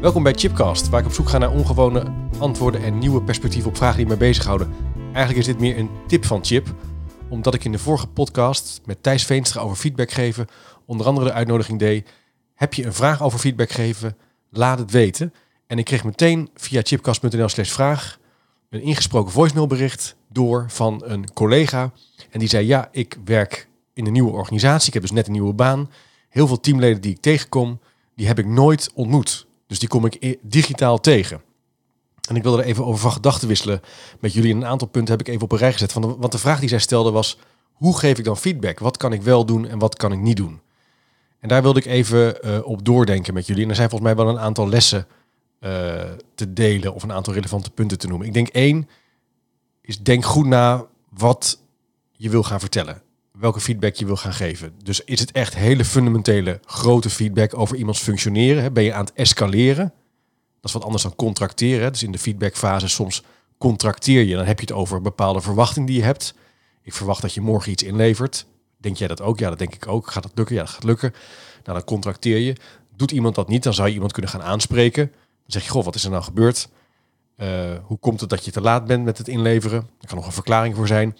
[0.00, 3.76] Welkom bij Chipcast, waar ik op zoek ga naar ongewone antwoorden en nieuwe perspectieven op
[3.76, 4.72] vragen die mij bezighouden.
[4.96, 6.74] Eigenlijk is dit meer een tip van Chip,
[7.28, 10.46] omdat ik in de vorige podcast met Thijs Veenstra over feedback geven,
[10.86, 12.10] onder andere de uitnodiging deed,
[12.54, 14.16] heb je een vraag over feedback geven,
[14.50, 15.34] laat het weten.
[15.66, 18.18] En ik kreeg meteen via chipcast.nl slash vraag
[18.70, 21.92] een ingesproken voicemailbericht door van een collega.
[22.30, 25.32] En die zei, ja, ik werk in een nieuwe organisatie, ik heb dus net een
[25.32, 25.90] nieuwe baan.
[26.34, 27.80] Heel veel teamleden die ik tegenkom,
[28.14, 29.46] die heb ik nooit ontmoet.
[29.66, 31.42] Dus die kom ik digitaal tegen.
[32.28, 33.80] En ik wilde er even over van gedachten wisselen
[34.20, 34.54] met jullie.
[34.54, 35.92] een aantal punten heb ik even op een rij gezet.
[35.92, 37.38] Van want de vraag die zij stelde was,
[37.72, 38.78] hoe geef ik dan feedback?
[38.78, 40.60] Wat kan ik wel doen en wat kan ik niet doen?
[41.38, 43.62] En daar wilde ik even uh, op doordenken met jullie.
[43.62, 45.06] En er zijn volgens mij wel een aantal lessen
[45.60, 45.70] uh,
[46.34, 48.26] te delen of een aantal relevante punten te noemen.
[48.26, 48.88] Ik denk één
[49.80, 51.60] is denk goed na wat
[52.12, 53.03] je wil gaan vertellen.
[53.38, 54.72] Welke feedback je wil gaan geven.
[54.82, 58.72] Dus is het echt hele fundamentele grote feedback over iemands functioneren?
[58.72, 59.92] Ben je aan het escaleren?
[60.60, 61.92] Dat is wat anders dan contracteren.
[61.92, 63.22] Dus in de feedbackfase soms
[63.58, 64.36] contracteer je.
[64.36, 66.34] Dan heb je het over een bepaalde verwachting die je hebt.
[66.82, 68.46] Ik verwacht dat je morgen iets inlevert.
[68.76, 69.38] Denk jij dat ook?
[69.38, 70.10] Ja, dat denk ik ook.
[70.10, 70.54] Gaat dat lukken?
[70.54, 71.12] Ja, dat gaat lukken.
[71.64, 72.56] Nou, dan contracteer je.
[72.96, 75.06] Doet iemand dat niet, dan zou je iemand kunnen gaan aanspreken.
[75.12, 76.68] Dan zeg je, goh, wat is er nou gebeurd?
[77.36, 77.48] Uh,
[77.82, 79.78] hoe komt het dat je te laat bent met het inleveren?
[80.00, 81.16] Er kan nog een verklaring voor zijn.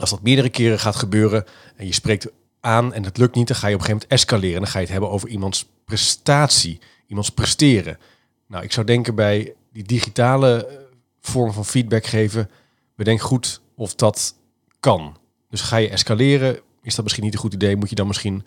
[0.00, 1.44] Als dat meerdere keren gaat gebeuren
[1.76, 2.26] en je spreekt
[2.60, 4.60] aan en het lukt niet, dan ga je op een gegeven moment escaleren.
[4.60, 7.98] Dan ga je het hebben over iemands prestatie, iemands presteren.
[8.46, 10.74] Nou, ik zou denken bij die digitale eh,
[11.20, 12.50] vorm van feedback geven,
[12.94, 14.34] bedenk goed of dat
[14.80, 15.16] kan.
[15.50, 17.76] Dus ga je escaleren, is dat misschien niet een goed idee.
[17.76, 18.44] Moet je dan misschien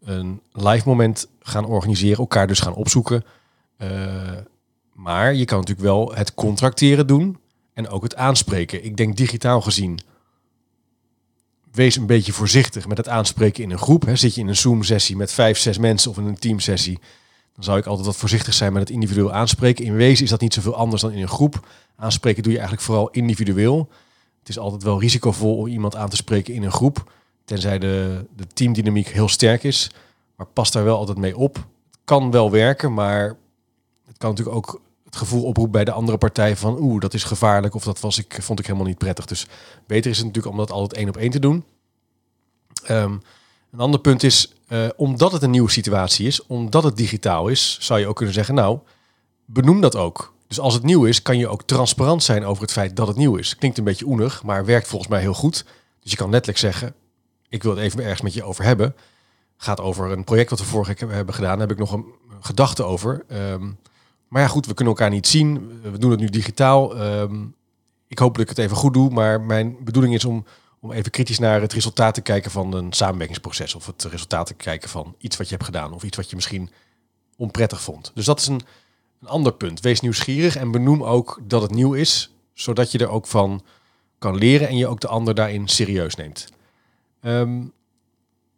[0.00, 3.24] een live moment gaan organiseren, elkaar dus gaan opzoeken.
[3.78, 4.32] Uh,
[4.92, 7.38] maar je kan natuurlijk wel het contracteren doen
[7.72, 8.84] en ook het aanspreken.
[8.84, 9.98] Ik denk digitaal gezien,
[11.72, 14.06] wees een beetje voorzichtig met het aanspreken in een groep.
[14.06, 16.98] He, zit je in een Zoom-sessie met vijf, zes mensen of in een teamsessie,
[17.54, 19.84] dan zou ik altijd wat voorzichtig zijn met het individueel aanspreken.
[19.84, 21.68] In wezen is dat niet zoveel anders dan in een groep.
[21.96, 23.88] Aanspreken doe je eigenlijk vooral individueel.
[24.38, 27.12] Het is altijd wel risicovol om iemand aan te spreken in een groep,
[27.44, 29.90] tenzij de, de teamdynamiek heel sterk is.
[30.36, 31.54] Maar pas daar wel altijd mee op.
[31.54, 33.36] Het kan wel werken, maar
[34.06, 37.24] het kan natuurlijk ook het gevoel oproepen bij de andere partij van oeh, dat is
[37.24, 39.24] gevaarlijk of dat was ik, vond ik helemaal niet prettig.
[39.24, 39.46] Dus
[39.86, 41.64] beter is het natuurlijk om dat altijd één op één te doen.
[42.84, 43.12] Ehm,
[43.72, 47.78] een ander punt is, uh, omdat het een nieuwe situatie is, omdat het digitaal is,
[47.80, 48.78] zou je ook kunnen zeggen, nou,
[49.44, 50.34] benoem dat ook.
[50.46, 53.16] Dus als het nieuw is, kan je ook transparant zijn over het feit dat het
[53.16, 53.56] nieuw is.
[53.56, 55.64] Klinkt een beetje oenig, maar werkt volgens mij heel goed.
[56.00, 56.94] Dus je kan letterlijk zeggen,
[57.48, 58.94] ik wil het even ergens met je over hebben.
[59.56, 61.58] Gaat over een project wat we vorige keer hebben gedaan.
[61.58, 62.04] Daar heb ik nog een
[62.40, 63.24] gedachte over.
[63.32, 63.78] Um,
[64.28, 65.80] maar ja, goed, we kunnen elkaar niet zien.
[65.82, 66.96] We doen het nu digitaal.
[66.96, 67.44] Ehm,
[68.06, 69.10] ik hoop dat ik het even goed doe.
[69.10, 70.44] Maar mijn bedoeling is om,
[70.80, 73.74] om even kritisch naar het resultaat te kijken van een samenwerkingsproces.
[73.74, 75.92] Of het resultaat te kijken van iets wat je hebt gedaan.
[75.92, 76.70] Of iets wat je misschien
[77.36, 78.10] onprettig vond.
[78.14, 78.60] Dus dat is een,
[79.20, 79.80] een ander punt.
[79.80, 82.32] Wees nieuwsgierig en benoem ook dat het nieuw is.
[82.52, 83.62] Zodat je er ook van
[84.18, 86.48] kan leren en je ook de ander daarin serieus neemt.
[87.20, 87.62] Ehm,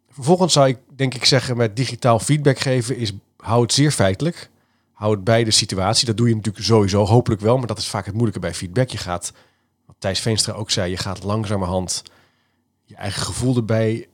[0.09, 4.49] vervolgens zou ik denk ik zeggen met digitaal feedback geven is hou het zeer feitelijk
[5.01, 6.05] houd bij de situatie.
[6.05, 7.57] Dat doe je natuurlijk sowieso, hopelijk wel.
[7.57, 8.89] Maar dat is vaak het moeilijke bij feedback.
[8.89, 9.33] Je gaat,
[9.85, 12.03] wat Thijs Veenstra ook zei, je gaat langzamerhand
[12.83, 14.07] je eigen gevoel erbij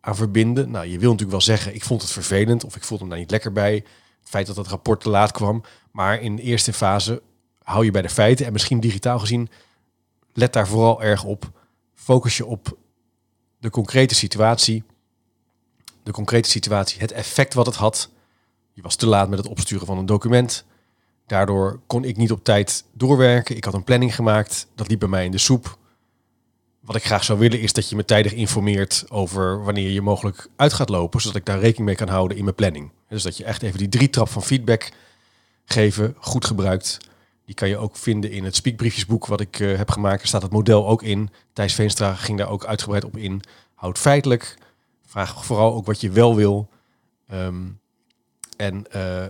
[0.00, 0.70] aan verbinden.
[0.70, 3.18] Nou, je wil natuurlijk wel zeggen, ik vond het vervelend of ik voelde me daar
[3.18, 3.74] niet lekker bij.
[4.20, 5.62] Het feit dat het rapport te laat kwam.
[5.90, 7.22] Maar in de eerste fase
[7.62, 8.46] hou je bij de feiten.
[8.46, 9.48] En misschien digitaal gezien,
[10.32, 11.50] let daar vooral erg op.
[11.94, 12.76] Focus je op
[13.58, 14.84] de concrete situatie.
[16.02, 18.12] De concrete situatie, het effect wat het had
[18.74, 20.64] je was te laat met het opsturen van een document.
[21.26, 23.56] Daardoor kon ik niet op tijd doorwerken.
[23.56, 24.66] Ik had een planning gemaakt.
[24.74, 25.78] Dat liep bij mij in de soep.
[26.80, 30.48] Wat ik graag zou willen is dat je me tijdig informeert over wanneer je mogelijk
[30.56, 32.90] uit gaat lopen, zodat ik daar rekening mee kan houden in mijn planning.
[33.08, 34.92] Dus dat je echt even die drie trap van feedback
[35.64, 36.98] geven goed gebruikt.
[37.44, 40.22] Die kan je ook vinden in het speakbriefjesboek wat ik uh, heb gemaakt.
[40.22, 41.30] Er staat het model ook in.
[41.52, 43.42] Thijs Veenstra ging daar ook uitgebreid op in.
[43.74, 44.58] Houd feitelijk.
[45.06, 46.68] Vraag vooral ook wat je wel wil.
[47.32, 47.80] Um,
[48.56, 49.28] en uh, uh,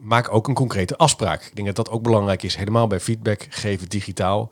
[0.00, 1.42] maak ook een concrete afspraak.
[1.42, 2.56] Ik denk dat dat ook belangrijk is.
[2.56, 4.50] Helemaal bij feedback geven digitaal.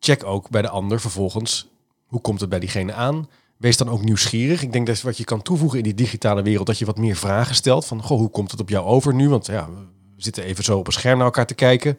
[0.00, 1.68] Check ook bij de ander vervolgens.
[2.06, 3.28] Hoe komt het bij diegene aan?
[3.56, 4.62] Wees dan ook nieuwsgierig.
[4.62, 7.16] Ik denk dat wat je kan toevoegen in die digitale wereld, dat je wat meer
[7.16, 7.86] vragen stelt.
[7.86, 9.28] Van, goh, hoe komt het op jou over nu?
[9.28, 9.68] Want ja,
[10.16, 11.98] we zitten even zo op een scherm naar elkaar te kijken.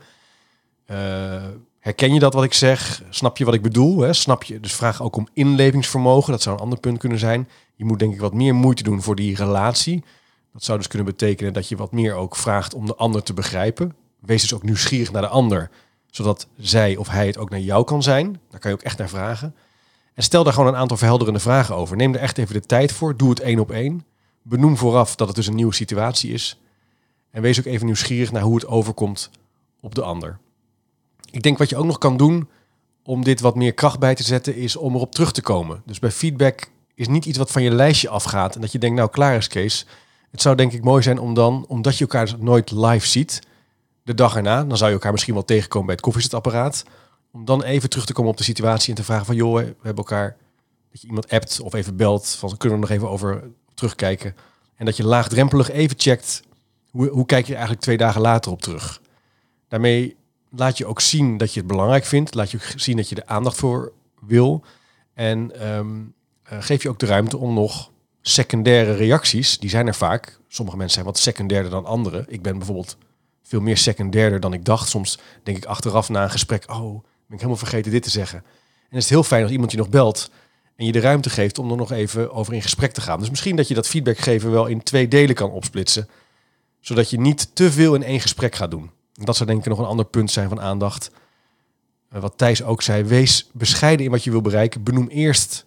[0.91, 1.43] Uh,
[1.79, 3.03] herken je dat wat ik zeg?
[3.09, 3.99] Snap je wat ik bedoel?
[3.99, 4.13] Hè?
[4.13, 4.59] Snap je?
[4.59, 6.31] Dus vraag ook om inlevingsvermogen.
[6.31, 7.49] Dat zou een ander punt kunnen zijn.
[7.75, 10.03] Je moet denk ik wat meer moeite doen voor die relatie.
[10.53, 13.33] Dat zou dus kunnen betekenen dat je wat meer ook vraagt om de ander te
[13.33, 13.95] begrijpen.
[14.19, 15.69] Wees dus ook nieuwsgierig naar de ander,
[16.09, 18.39] zodat zij of hij het ook naar jou kan zijn.
[18.49, 19.55] Daar kan je ook echt naar vragen.
[20.13, 21.97] En stel daar gewoon een aantal verhelderende vragen over.
[21.97, 23.17] Neem er echt even de tijd voor.
[23.17, 24.05] Doe het één op één.
[24.41, 26.59] Benoem vooraf dat het dus een nieuwe situatie is.
[27.31, 29.29] En wees ook even nieuwsgierig naar hoe het overkomt
[29.81, 30.39] op de ander.
[31.31, 32.49] Ik denk wat je ook nog kan doen
[33.03, 35.81] om dit wat meer kracht bij te zetten, is om erop terug te komen.
[35.85, 38.97] Dus bij feedback is niet iets wat van je lijstje afgaat en dat je denkt,
[38.97, 39.85] nou klaar is Kees.
[40.31, 43.41] Het zou denk ik mooi zijn om dan, omdat je elkaar nooit live ziet,
[44.03, 46.83] de dag erna, dan zou je elkaar misschien wel tegenkomen bij het koffiezetapparaat,
[47.31, 49.75] om dan even terug te komen op de situatie en te vragen van, joh, we
[49.81, 50.37] hebben elkaar,
[50.91, 53.43] dat je iemand appt of even belt, van kunnen we nog even over
[53.73, 54.35] terugkijken.
[54.75, 56.41] En dat je laagdrempelig even checkt,
[56.89, 59.01] hoe, hoe kijk je eigenlijk twee dagen later op terug.
[59.67, 60.15] Daarmee
[60.49, 63.15] laat je ook zien dat je het belangrijk vindt, laat je ook zien dat je
[63.15, 64.63] er aandacht voor wil.
[65.13, 66.01] En ehm,
[66.43, 67.90] eh, geef je ook de ruimte om nog
[68.21, 70.39] secundaire reacties, die zijn er vaak.
[70.47, 72.25] Sommige mensen zijn wat secundairder dan anderen.
[72.27, 72.97] Ik ben bijvoorbeeld
[73.43, 74.89] veel meer secundairder dan ik dacht.
[74.89, 78.37] Soms denk ik achteraf na een gesprek, oh, ben ik helemaal vergeten dit te zeggen.
[78.37, 80.29] En het is heel fijn als iemand je nog belt
[80.75, 83.19] en je de ruimte geeft om er nog even over in gesprek te gaan.
[83.19, 86.09] Dus misschien dat je dat feedback geven wel in twee delen kan opsplitsen,
[86.79, 88.91] zodat je niet te veel in één gesprek gaat doen.
[89.15, 91.11] En dat zou denk ik nog een ander punt zijn van aandacht.
[92.09, 94.83] Eh, wat Thijs ook zei, wees bescheiden in wat je wil bereiken.
[94.83, 95.65] Benoem eerst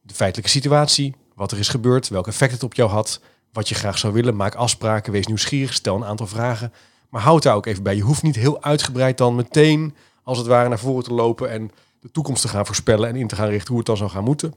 [0.00, 3.20] de feitelijke situatie, wat er is gebeurd, welk effect het op jou had,
[3.52, 4.36] wat je graag zou willen.
[4.36, 6.72] Maak afspraken, wees nieuwsgierig, stel een aantal vragen.
[7.08, 7.96] Maar houd daar ook even bij.
[7.96, 11.70] Je hoeft niet heel uitgebreid dan meteen, als het ware, naar voren te lopen en
[12.00, 14.24] de toekomst te gaan voorspellen en in te gaan richten hoe het dan zou gaan
[14.24, 14.54] moeten.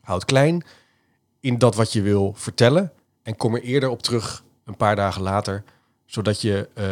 [0.00, 0.64] Houd klein
[1.40, 2.92] in dat wat je wil vertellen
[3.22, 5.64] en kom er eerder op terug een paar dagen later,
[6.04, 6.84] zodat je uh,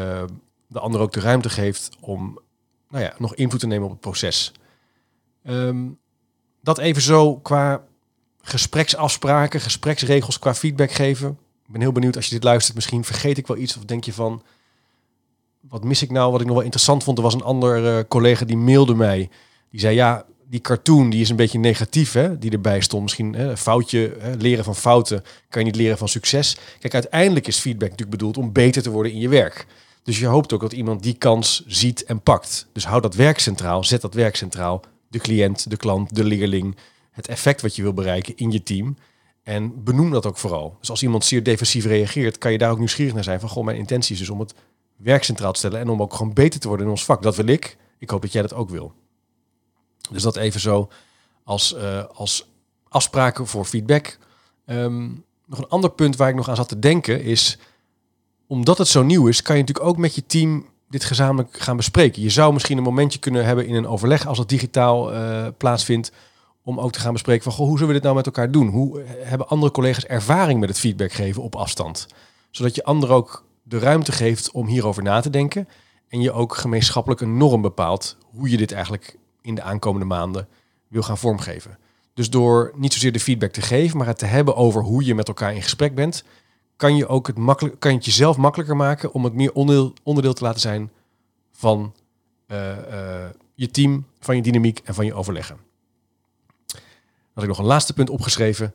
[0.67, 2.39] de ander ook de ruimte geeft om
[2.89, 4.53] nou ja, nog invloed te nemen op het proces.
[5.45, 5.99] Um,
[6.61, 7.89] dat even zo qua
[8.43, 11.29] gespreksafspraken, gespreksregels, qua feedback geven.
[11.67, 12.75] Ik ben heel benieuwd als je dit luistert.
[12.75, 14.43] Misschien vergeet ik wel iets of denk je van...
[15.61, 16.33] Wat mis ik nou?
[16.33, 19.29] Wat ik nog wel interessant vond, er was een ander uh, collega die mailde mij.
[19.71, 23.03] Die zei, ja, die cartoon die is een beetje negatief, hè, die erbij stond.
[23.03, 26.57] Misschien hè, foutje, hè, leren van fouten, kan je niet leren van succes.
[26.79, 29.67] Kijk, uiteindelijk is feedback natuurlijk bedoeld om beter te worden in je werk.
[30.03, 32.67] Dus je hoopt ook dat iemand die kans ziet en pakt.
[32.73, 36.77] Dus hou dat werk centraal, zet dat werk centraal de cliënt, de klant, de leerling,
[37.11, 38.97] het effect wat je wil bereiken in je team.
[39.43, 40.77] En benoem dat ook vooral.
[40.81, 43.65] Dus als iemand zeer defensief reageert, kan je daar ook nieuwsgierig naar zijn van, goh,
[43.65, 44.55] mijn intentie is dus om het
[44.97, 47.23] werk centraal te stellen en om ook gewoon beter te worden in ons vak.
[47.23, 47.77] Dat wil ik.
[47.99, 48.93] Ik hoop dat jij dat ook wil.
[50.11, 50.89] Dus dat even zo
[51.45, 52.49] als, uh, als
[52.89, 54.19] afspraken voor feedback.
[54.67, 55.09] Ehm,
[55.47, 57.59] nog een ander punt waar ik nog aan zat te denken is,
[58.47, 61.77] omdat het zo nieuw is, kan je natuurlijk ook met je team dit gezamenlijk gaan
[61.77, 62.23] bespreken.
[62.23, 66.13] Je zou misschien een momentje kunnen hebben in een overleg als het digitaal uh, plaatsvindt.
[66.71, 68.69] Om ook te gaan bespreken van goh, hoe zullen we dit nou met elkaar doen?
[68.69, 72.07] Hoe eh, hebben andere collega's ervaring met het feedback geven op afstand?
[72.51, 75.69] Zodat je anderen ook de ruimte geeft om hierover na te denken.
[76.09, 80.49] En je ook gemeenschappelijk een norm bepaalt hoe je dit eigenlijk in de aankomende maanden
[80.89, 81.79] wil gaan vormgeven.
[82.15, 85.15] Dus door niet zozeer de feedback te geven, maar het te hebben over hoe je
[85.15, 86.25] met elkaar in gesprek bent,
[86.77, 87.37] kan je ook het
[87.79, 90.91] kan je jezelf makkelijker maken om het meer onderdeel, onderdeel te laten zijn
[91.53, 91.95] van
[92.47, 92.59] uh,
[92.91, 93.25] uh,
[93.55, 95.70] je team, van je dynamiek en van je overleggen.
[97.33, 98.75] Had ik nog een laatste punt opgeschreven.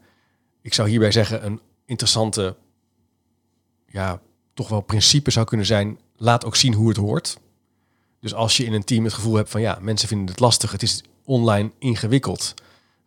[0.62, 2.56] Ik zou hierbij zeggen een interessante,
[3.88, 4.22] ja,
[4.54, 6.00] toch wel principe zou kunnen zijn.
[6.16, 7.38] Laat ook zien hoe het hoort.
[8.20, 10.72] Dus als je in een team het gevoel hebt van ja, mensen vinden het lastig,
[10.72, 12.54] het is online ingewikkeld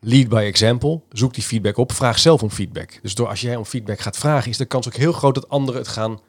[0.00, 1.00] lead by example.
[1.10, 1.92] Zoek die feedback op.
[1.92, 2.98] Vraag zelf om feedback.
[3.02, 5.48] Dus door als jij om feedback gaat vragen, is de kans ook heel groot dat
[5.48, 6.20] anderen het gaan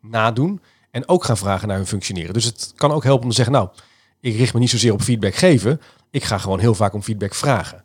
[0.00, 0.60] nadoen.
[0.90, 2.34] En ook gaan vragen naar hun functioneren.
[2.34, 3.68] Dus het kan ook helpen om te zeggen, nou,
[4.20, 5.80] ik richt me niet zozeer op feedback geven.
[6.10, 7.84] Ik ga gewoon heel vaak om feedback vragen.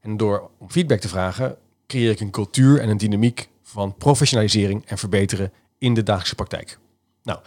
[0.00, 4.86] En door om feedback te vragen, creëer ik een cultuur en een dynamiek van professionalisering
[4.86, 6.78] en verbeteren in de dagelijkse praktijk.
[7.22, 7.38] Nou,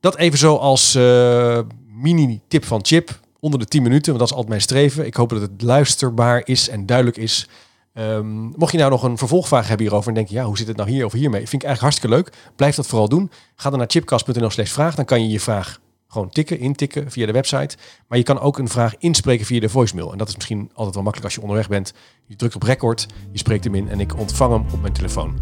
[0.00, 4.32] dat even zo als uh, mini-tip van Chip onder de 10 minuten, want dat is
[4.34, 5.06] altijd mijn streven.
[5.06, 7.48] Ik hoop dat het luisterbaar is en duidelijk is.
[7.94, 10.76] Um, mocht je nou nog een vervolgvraag hebben hierover en denken, ja, hoe zit het
[10.76, 11.48] nou hier of hiermee?
[11.48, 12.52] Vind ik eigenlijk hartstikke leuk.
[12.56, 13.30] Blijf dat vooral doen.
[13.56, 14.94] Ga dan naar chipcast.nl slash vraag.
[14.94, 15.80] Dan kan je je vraag
[16.14, 17.76] gewoon tikken, intikken via de website.
[18.08, 20.12] Maar je kan ook een vraag inspreken via de voicemail.
[20.12, 21.92] En dat is misschien altijd wel makkelijk als je onderweg bent.
[22.26, 25.38] Je drukt op record, je spreekt hem in en ik ontvang hem op mijn telefoon.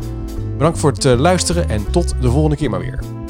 [0.57, 3.22] Bedankt voor het eh, luisteren en tot de volgende keer maar weer.